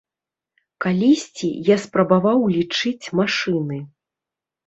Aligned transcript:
Калісьці 0.83 1.49
я 1.67 1.75
спрабаваў 1.83 2.39
лічыць 2.55 3.11
машыны. 3.19 3.79